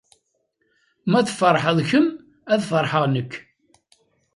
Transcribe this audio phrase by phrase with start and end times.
[1.11, 2.07] Ma tfeṛḥed kemm,
[2.53, 3.33] ad feṛḥeɣ nekk.